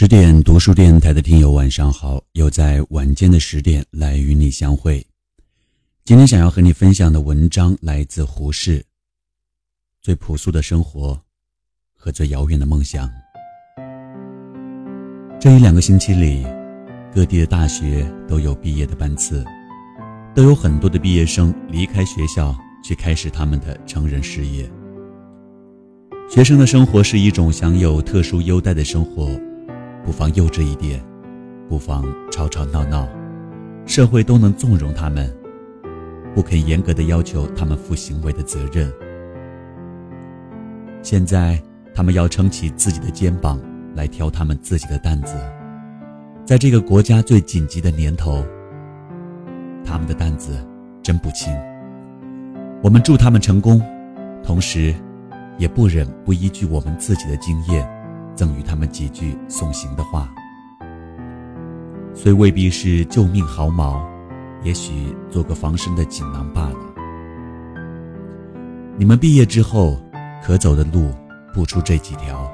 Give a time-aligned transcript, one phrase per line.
[0.00, 2.24] 十点读书电台的听友，晚上好！
[2.32, 5.06] 又在晚间的十点来与你相会。
[6.06, 8.82] 今天想要和你分享的文章来自胡适。
[10.00, 11.20] 最朴素的生活
[11.92, 13.10] 和最遥远的梦想。
[15.38, 16.46] 这一两个星期里，
[17.14, 19.44] 各地的大学都有毕业的班次，
[20.34, 24.66] 都有很多的毕业生离开学校去开始他们的成人事业。
[26.30, 29.38] 学生的生活是一种享有特殊优待的生活。
[30.04, 31.02] 不妨幼稚一点，
[31.68, 33.08] 不妨吵吵闹闹，
[33.86, 35.32] 社会都能纵容他们，
[36.34, 38.90] 不肯严格的要求他们负行为的责任。
[41.02, 41.60] 现在，
[41.94, 43.60] 他们要撑起自己的肩膀
[43.94, 45.34] 来挑他们自己的担子，
[46.44, 48.44] 在这个国家最紧急的年头，
[49.84, 50.56] 他们的担子
[51.02, 51.52] 真不轻。
[52.82, 53.80] 我们祝他们成功，
[54.42, 54.94] 同时，
[55.58, 57.86] 也不忍不依据我们自己的经验。
[58.40, 60.26] 赠予他们几句送行的话，
[62.14, 64.02] 虽未必是救命毫毛，
[64.62, 66.78] 也许做个防身的锦囊罢了。
[68.96, 70.00] 你们毕业之后，
[70.42, 71.10] 可走的路
[71.52, 72.50] 不出这几条。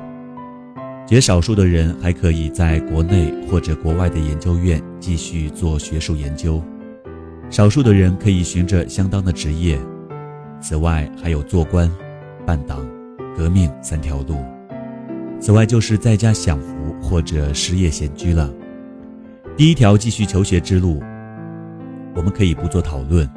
[1.06, 6.60] 绝少数的人还可以在国内或者国外的研究院继续做学术研究，
[7.48, 9.78] 少数的人可以寻着相当的职业。
[10.60, 11.88] 此外，还有做官、
[12.44, 12.84] 办党、
[13.36, 14.34] 革命三条路。
[15.38, 18.52] 此外，就是在家享福或者失业闲居了。
[19.56, 21.00] 第一条继续求学之路，
[22.14, 23.28] 我们可以不做讨论。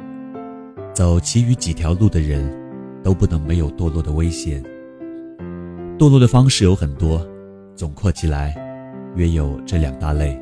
[0.92, 2.52] 走其余几条路的人，
[3.02, 4.62] 都不能没有堕落的危险。
[5.98, 7.24] 堕落的方式有很多，
[7.76, 8.54] 总括起来，
[9.14, 10.38] 约有这两大类。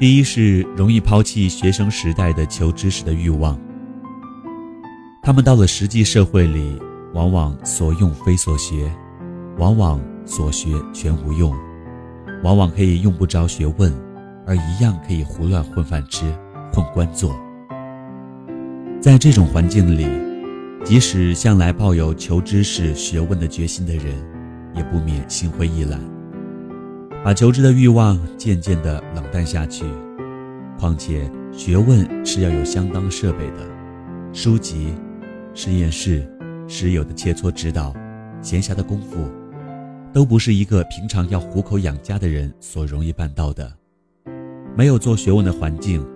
[0.00, 3.60] 第一是容易抛弃学生时代的求知识的欲望，
[5.22, 6.80] 他们到了实际社会里，
[7.12, 8.90] 往往所用非所学。
[9.58, 11.54] 往往所学全无用，
[12.42, 13.92] 往往可以用不着学问，
[14.46, 16.24] 而一样可以胡乱混饭吃、
[16.72, 17.34] 混官做。
[19.00, 20.06] 在这种环境里，
[20.84, 24.06] 即使向来抱有求知识、学问的决心的人，
[24.74, 26.00] 也不免心灰意懒，
[27.22, 29.84] 把求知的欲望渐渐地冷淡下去。
[30.78, 33.66] 况且，学问是要有相当设备的，
[34.32, 34.94] 书籍、
[35.54, 36.28] 实验室、
[36.66, 37.94] 师友的切磋指导、
[38.42, 39.30] 闲暇的功夫。
[40.14, 43.70] 都不是一个平常要糊口养家的人所容易办到的。
[44.76, 46.06] 没有做学问的环境，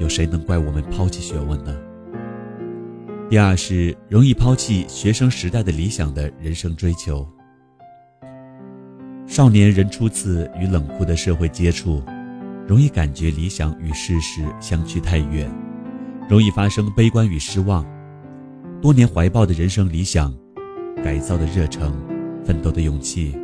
[0.00, 1.72] 有谁能怪我们抛弃学问呢？
[3.30, 7.24] 第二是容易抛弃学生时代的理想的人生追求。
[9.24, 12.02] 少年人初次与冷酷的社会接触，
[12.66, 15.48] 容易感觉理想与事实相去太远，
[16.28, 17.86] 容易发生悲观与失望。
[18.80, 20.34] 多年怀抱的人生理想，
[21.04, 22.11] 改造的热诚。
[22.44, 23.36] 奋斗的勇气，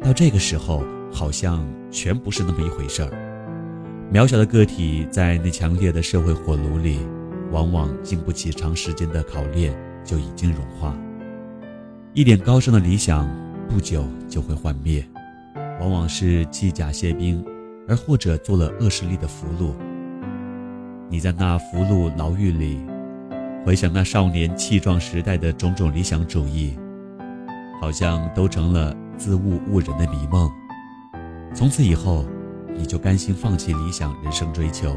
[0.00, 3.10] 到这个时候好像全不是那么一回事儿。
[4.12, 6.98] 渺小的个体在那强烈的社会火炉里，
[7.50, 9.72] 往往经不起长时间的考炼，
[10.04, 10.96] 就已经融化。
[12.12, 13.28] 一点高尚的理想，
[13.68, 15.04] 不久就会幻灭，
[15.80, 17.44] 往往是弃甲谢兵，
[17.88, 19.72] 而或者做了恶势力的俘虏。
[21.08, 22.80] 你在那俘虏牢狱里，
[23.64, 26.76] 回想那少年气壮时代的种种理想主义。
[27.80, 30.50] 好像都成了自误误人的迷梦。
[31.54, 32.24] 从此以后，
[32.76, 34.94] 你就甘心放弃理想人生追求，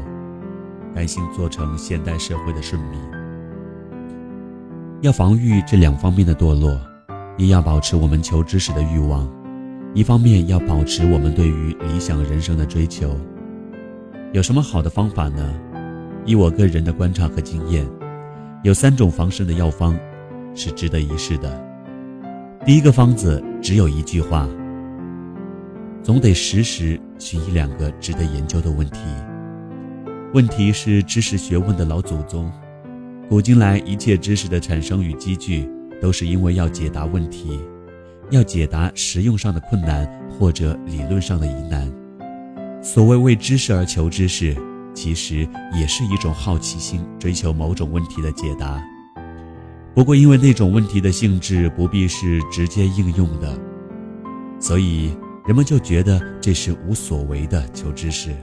[0.94, 3.00] 甘心做成现代社会的顺民。
[5.00, 6.78] 要防御这两方面的堕落，
[7.36, 9.28] 一要保持我们求知识的欲望，
[9.94, 13.18] 一方面要保持我们对于理想人生的追求。
[14.32, 15.54] 有什么好的方法呢？
[16.24, 17.86] 以我个人的观察和经验，
[18.62, 19.98] 有三种防身的药方，
[20.54, 21.73] 是值得一试的。
[22.66, 24.48] 第一个方子只有一句话：
[26.02, 29.00] 总得时时寻一两个值得研究的问题。
[30.32, 32.50] 问题是知识学问的老祖宗，
[33.28, 35.68] 古今来一切知识的产生与积聚，
[36.00, 37.60] 都是因为要解答问题，
[38.30, 40.08] 要解答实用上的困难
[40.38, 41.92] 或者理论上的疑难。
[42.82, 44.56] 所谓为知识而求知识，
[44.94, 45.46] 其实
[45.78, 48.82] 也是一种好奇心，追求某种问题的解答。
[49.94, 53.56] 不过，因为那种问题的性质不必是直接应用的，
[54.58, 58.34] 所以人们就觉得这是无所谓的求知识。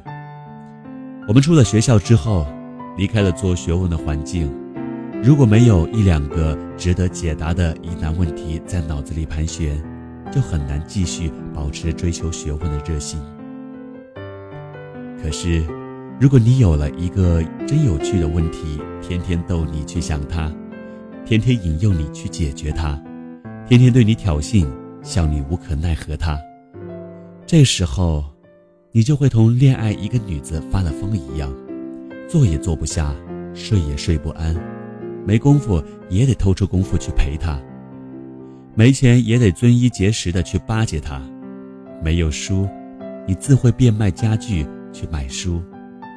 [1.28, 2.48] 我们出了学校之后，
[2.98, 4.50] 离开了做学问的环境，
[5.22, 9.78] 如果没有一两个值得解答的疑难问题在脑子里盘旋，
[10.32, 13.20] 就很难继续保持追求学问的热心。
[15.22, 15.66] 可是，
[16.18, 20.50] 如果你有了一个真有趣的问题，天天逗你去想它。
[21.26, 23.02] 天天引诱你去解决它，
[23.66, 24.68] 天天对你挑衅，
[25.02, 26.18] 笑你无可奈何。
[26.18, 26.38] 它，
[27.46, 28.26] 这时候，
[28.92, 31.54] 你就会同恋爱一个女子发了疯一样，
[32.28, 33.16] 坐也坐不下，
[33.54, 34.56] 睡也睡不安，
[35.26, 37.58] 没工夫也得偷出功夫去陪她，
[38.76, 41.22] 没钱也得遵衣节食的去巴结她，
[42.04, 42.68] 没有书，
[43.28, 45.62] 你自会变卖家具去买书，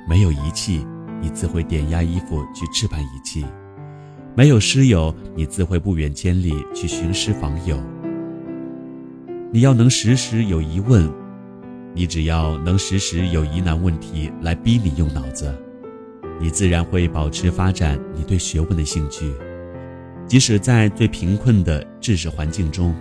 [0.09, 0.85] 没有仪器，
[1.21, 3.45] 你自会点压衣服去置办仪器。
[4.37, 7.81] 没有师友，你自会不远千里去寻师访友。
[9.53, 11.09] 你要能时时有疑问，
[11.95, 15.55] 你只要能时时有疑难问题来逼你用脑子，
[16.41, 19.33] 你自然会保持发展你对学问的兴趣。
[20.27, 22.93] 即使在最贫困的知识环境中，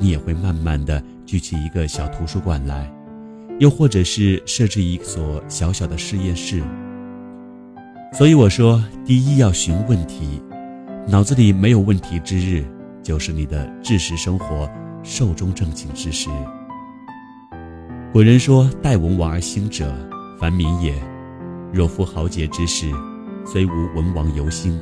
[0.00, 2.92] 你也会慢慢的聚起一个小图书馆来，
[3.60, 6.60] 又或者是设置一所小小的实验室。
[8.12, 10.42] 所以我说，第一要寻问题。
[11.08, 12.64] 脑子里没有问题之日，
[13.00, 14.68] 就是你的知识生活
[15.04, 16.28] 寿终正寝之时。
[18.12, 19.94] 古人说：“待文王而兴者，
[20.36, 20.92] 凡民也。
[21.72, 22.90] 若夫豪杰之士，
[23.44, 24.76] 虽无文王犹兴。”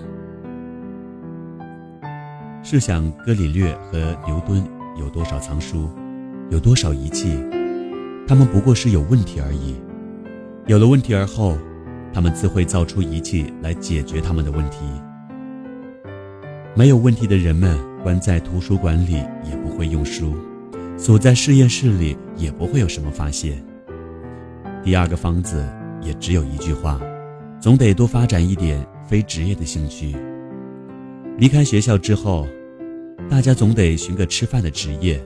[2.64, 4.66] 试想，哥里略和牛顿
[4.98, 5.90] 有多少藏书，
[6.50, 7.38] 有多少仪器？
[8.26, 9.76] 他们不过是有问题而已。
[10.68, 11.58] 有了问题而后，
[12.14, 14.78] 他们自会造出仪器来解决他们的问题。
[16.76, 19.12] 没有问题的人们关在图书馆里
[19.48, 20.34] 也不会用书，
[20.98, 23.64] 锁在实验室里也不会有什么发现。
[24.82, 25.64] 第二个方子
[26.02, 27.00] 也只有一句话：
[27.60, 30.16] 总得多发展一点非职业的兴趣。
[31.38, 32.44] 离开学校之后，
[33.30, 35.24] 大家总得寻个吃饭的职业，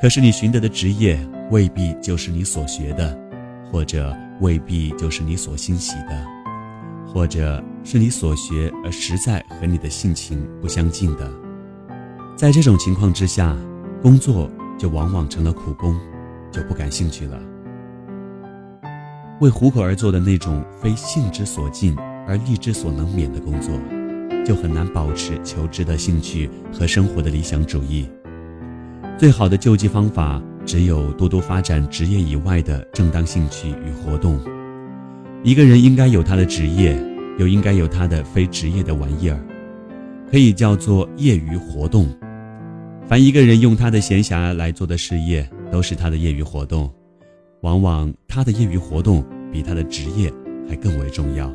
[0.00, 1.18] 可是你寻得的职业
[1.50, 3.14] 未必就是你所学的，
[3.70, 4.10] 或者
[4.40, 6.26] 未必就是你所欣喜的。
[7.06, 11.30] 或者是你所学而实在和你的性情不相近的，
[12.36, 13.56] 在这种情况之下，
[14.02, 15.96] 工作就往往成了苦工，
[16.50, 17.40] 就不感兴趣了。
[19.40, 21.96] 为糊口而做的那种非性之所尽
[22.26, 23.72] 而力之所能免的工作，
[24.44, 28.08] 就很难保持求知的兴趣和生活的理想主义。
[29.16, 34.40] 最好的救济方法，只有多多发展职业以外的正当兴趣与活动。
[35.44, 37.00] 一个人应该有他的职业，
[37.38, 39.38] 又应该有他的非职业的玩意儿，
[40.30, 42.08] 可以叫做业余活动。
[43.06, 46.92] 凡一个人用他的闲暇来做的事业，都是他的业余活动。
[47.62, 50.32] 往往他的业余活动比他的职业
[50.68, 51.52] 还更为重要，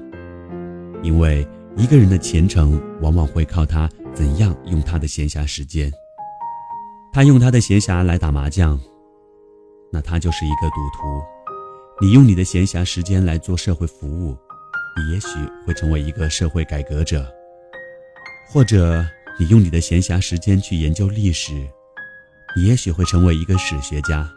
[1.04, 1.48] 因为
[1.78, 5.92] 一个人的前程往往会靠他怎样用他的闲暇时间。
[7.13, 8.80] 他用他的闲暇来打麻将，
[9.92, 11.22] 那他就是一个赌徒。
[12.01, 14.36] 你用你的闲暇时间来做社会服务，
[14.97, 15.27] 你也许
[15.65, 17.21] 会成为一个社会改革者；
[18.49, 19.05] 或者
[19.39, 21.53] 你用你的闲暇时间去研究历史，
[22.55, 24.29] 你也许会成为一个史学家。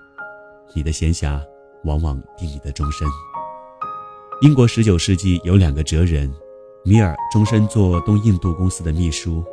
[0.74, 1.40] 你的闲暇
[1.84, 3.06] 往往定你的终身。
[4.40, 6.32] 英国十九世纪有两个哲人，
[6.84, 9.44] 米尔终身做东印度公司的秘书，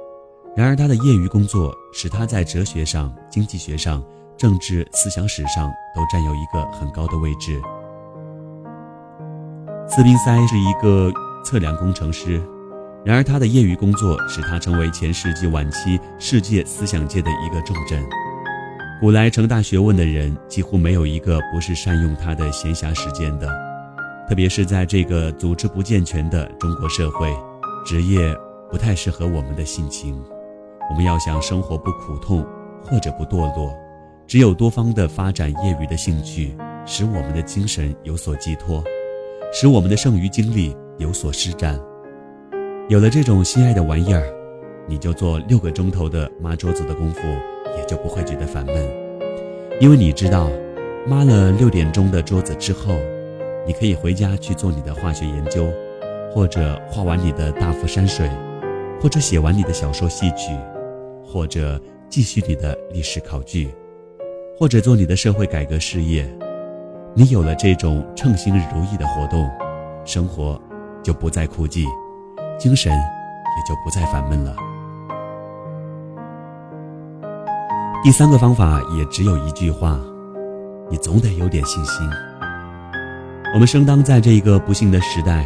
[0.55, 4.03] 然而他的业余工作使他在哲学上、经济学上、
[4.37, 7.61] 政治思想史上都占有一个很高的位置。
[9.93, 11.11] 斯宾塞是一个
[11.43, 12.41] 测量工程师，
[13.03, 18.01] 然而他的业余工作使他成为前世纪晚期世界思想界的一个重镇。
[19.01, 23.49] 古来成大学问的人几乎没有一个不是善用他的闲暇时间的，
[24.29, 27.29] 特别是在这个组织不健全的中国社会，
[27.85, 28.33] 职业
[28.69, 30.17] 不太适合我们的性情。
[30.89, 32.47] 我们要想生活不苦痛
[32.81, 33.75] 或者不堕落，
[34.25, 38.81] 只有多方的发展业余的兴趣，使我们的精神有所寄托。
[39.51, 41.77] 使我们的剩余精力有所施展。
[42.87, 44.23] 有了这种心爱的玩意儿，
[44.87, 47.19] 你就做六个钟头的抹桌子的功夫，
[47.77, 48.75] 也就不会觉得烦闷。
[49.79, 50.49] 因为你知道，
[51.05, 52.95] 抹了六点钟的桌子之后，
[53.67, 55.67] 你可以回家去做你的化学研究，
[56.31, 58.29] 或者画完你的大幅山水，
[59.01, 60.55] 或者写完你的小说戏曲，
[61.25, 61.79] 或者
[62.09, 63.69] 继续你的历史考据，
[64.57, 66.25] 或者做你的社会改革事业。
[67.13, 69.49] 你有了这种称心如意的活动，
[70.05, 70.59] 生活
[71.03, 71.85] 就不再枯寂，
[72.57, 74.55] 精神也就不再烦闷了。
[78.01, 79.99] 第三个方法也只有一句话：
[80.89, 82.09] 你总得有点信心。
[83.53, 85.45] 我们生当在这一个不幸的时代，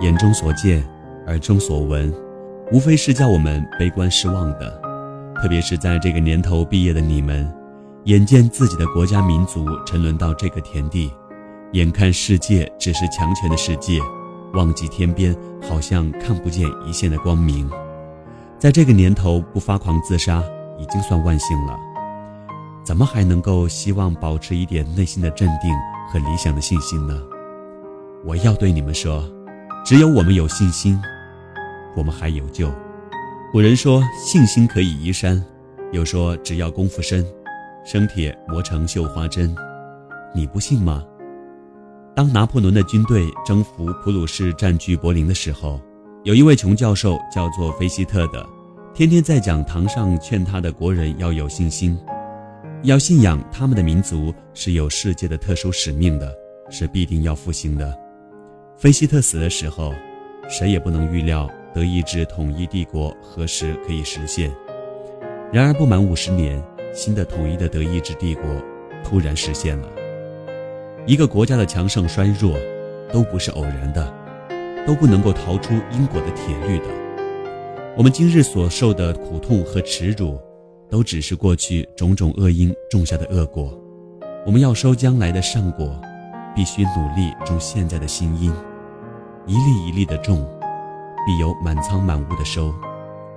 [0.00, 0.84] 眼中所见，
[1.28, 2.12] 耳中所闻，
[2.72, 4.82] 无非是叫我们悲观失望的。
[5.40, 7.48] 特别是在这个年头毕业的你们。
[8.06, 11.10] 眼见自己的国家民族沉沦到这个田地，
[11.72, 13.98] 眼看世界只是强权的世界，
[14.52, 17.68] 忘记天边好像看不见一线的光明。
[18.60, 20.40] 在这个年头不发狂自杀
[20.78, 21.76] 已经算万幸了。
[22.84, 25.74] 怎么还能够希望保持一点内心的镇定
[26.08, 27.20] 和理想的信心呢？
[28.24, 29.28] 我要对你们说，
[29.84, 30.96] 只有我们有信心，
[31.96, 32.72] 我们还有救。
[33.50, 35.44] 古人说信心可以移山，
[35.90, 37.26] 又说只要功夫深，
[37.86, 39.54] 生铁磨成绣花针。
[40.34, 41.04] 你不信吗？
[42.16, 45.80] 当拿破仑的军队征服普鲁士、占据柏林的时候，
[46.24, 48.44] 有一位穷教授叫做菲希特的，
[48.92, 51.96] 天天在讲堂上劝他的国人要有信心。
[52.82, 56.34] 要信仰他们的民族是有世界的特殊使命的，
[56.68, 57.96] 是必定要复兴的。
[58.76, 59.94] 菲希特死的时候，
[60.48, 64.50] 谁也不能预料德意志统一帝国何时可以实现。
[65.52, 66.60] 然而不满五十年，
[66.96, 68.42] 新的统一的德意志帝国
[69.04, 69.88] 突然实现了。
[71.06, 72.56] 一个国家的强盛衰弱，
[73.12, 74.12] 都不是偶然的，
[74.86, 76.86] 都不能够逃出因果的铁律的。
[77.98, 80.40] 我们今日所受的苦痛和耻辱。
[80.88, 83.76] 都只是过去种种恶因种下的恶果，
[84.46, 86.00] 我们要收将来的善果，
[86.54, 88.52] 必须努力种现在的新因，
[89.46, 90.48] 一粒一粒的种，
[91.26, 92.72] 必有满仓满屋的收，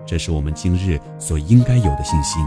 [0.06, 2.40] 这是我们今日所应该有的信心。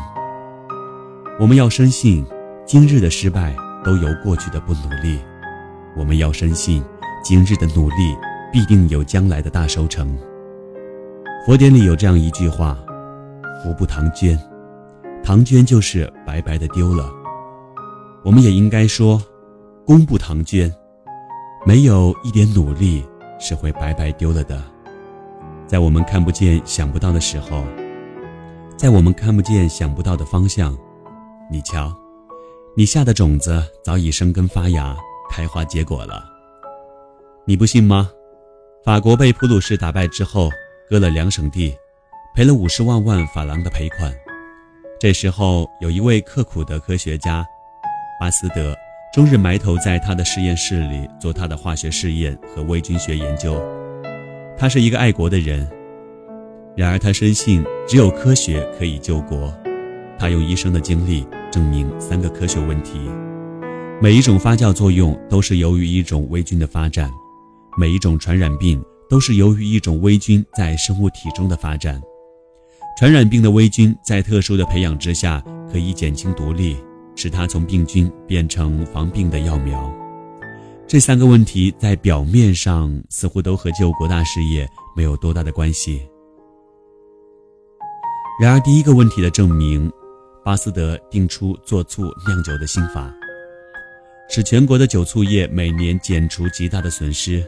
[1.41, 2.25] 我们要深信，
[2.67, 5.19] 今日的失败都由过去的不努力；
[5.97, 6.85] 我们要深信，
[7.25, 8.15] 今日的努力
[8.53, 10.15] 必定有将来的大收成。
[11.47, 12.79] 佛典里有这样一句话
[13.65, 14.39] ：“福不唐捐。”
[15.25, 17.11] 唐捐就是白白的丢了，
[18.23, 19.21] 我们也应该说，
[19.87, 20.73] 功不唐捐，
[21.65, 23.03] 没有一点努力
[23.41, 24.62] 是会白白丢了的。
[25.67, 27.65] 在我们看不见、想不到的时候，
[28.77, 30.77] 在我们看不见、想不到的方向，
[31.51, 31.95] 你瞧，
[32.77, 34.97] 你下的种子早已生根发芽、
[35.31, 36.25] 开花结果了。
[37.45, 38.11] 你不信吗？
[38.85, 40.51] 法国被普鲁士打败之后，
[40.89, 41.75] 割了两省地，
[42.35, 44.13] 赔了五十万万法郎的赔款。
[44.99, 47.47] 这时候，有一位刻苦的科学家，
[48.19, 48.75] 巴斯德，
[49.13, 53.63] 终日埋头在他的实验室里做他的化学试验和微菌学研究。
[54.57, 55.69] 他是一个爱国的人，
[56.77, 59.53] 然而他深信只有科学可以救国。
[60.23, 62.93] 他用一生的经历证明三个科学问题：
[64.00, 67.11] 每一种发酵作用都是由于一种微菌的发展；
[67.76, 72.00] 每一种传染病都是由于一种微菌在生物体中的发展。
[72.97, 76.76] 传染病的微菌在特殊的培养之下，可以减轻毒力，
[77.17, 79.93] 使它从病菌变成防病的药苗。
[80.87, 86.00] 这三个问题在表面上似乎都和救国大事业没有多大的关系。
[88.41, 89.93] 然而，第一个问题的证明，
[90.45, 93.13] 巴斯德定出做醋酿酒的新法，
[94.29, 97.45] 使全国的酒醋业每年减除极大的损失。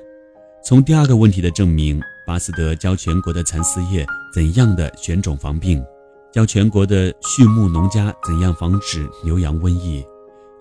[0.62, 2.00] 从第二个问题的证明。
[2.26, 5.84] 巴斯德教全国的蚕丝业怎样的选种防病，
[6.32, 10.02] 教全国的畜牧农家怎样防止牛羊瘟疫，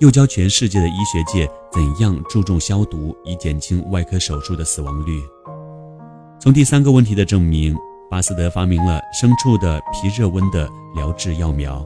[0.02, 5.22] 又教全世界的医学界怎样注重消毒，以减轻外科手术的死亡率。
[6.38, 7.74] 从第三个问题的证明，
[8.12, 11.82] 巴斯德发明了牲畜的皮热温的疗治药苗，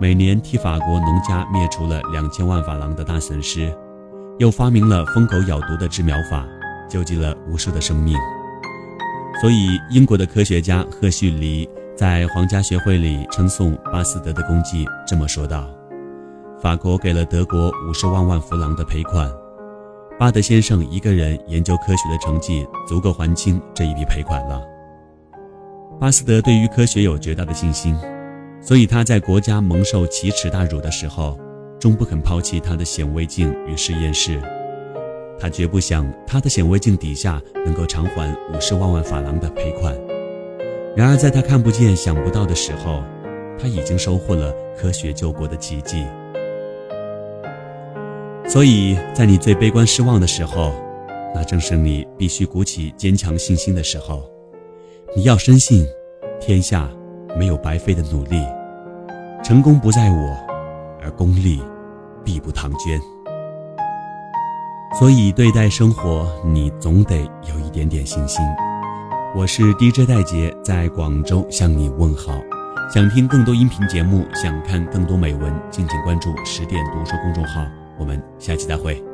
[0.00, 3.76] 每年替法国农家灭除了两千万法郎的大损失，
[4.38, 6.46] 又发明了疯狗咬毒的治疗法，
[6.88, 8.16] 救济了无数的生命。
[9.40, 15.68] 所以，英国的科学家赫胥黎在皇家学会里称颂巴斯德的功绩，这么说道
[16.62, 19.28] ：“法国给了德国五十万万弗朗的赔款，
[20.16, 24.62] 巴德先生一个人研究科学的成绩足够还清这一笔赔款了。”
[26.00, 27.96] 巴斯德对于科学有绝大的信心，
[28.60, 31.38] 所以他在国家蒙受奇耻大辱的时候，
[31.78, 34.40] 终不肯抛弃他的显微镜与实验室。
[35.38, 39.96] 他绝不想他的显微镜底下能够偿还五十万万法郎的赔款。
[40.96, 43.04] 然而，在他看不见、想不到的时候，
[43.56, 46.04] 他已经收获了科学救国的奇迹。
[48.48, 50.72] 所以在你最悲观失望的时候，
[51.32, 54.28] 那正是你必须鼓起坚强信心的时候。
[55.14, 55.86] 你要深信，
[56.40, 56.90] 天下
[57.36, 58.42] 没有白费的努力，
[59.42, 60.36] 成功不在我，
[61.02, 61.62] 而功利
[62.24, 63.00] 必不唐捐。
[64.98, 67.16] 所以，对待生活，你总得
[67.46, 68.44] 有一点点信心。
[69.34, 72.32] 我是 DJ 戴杰，在广州向你问好。
[72.92, 77.64] 想听更多音频节目，想看更多美文，敬请关注十点读书公众号。
[77.98, 79.07] 我们下期再会。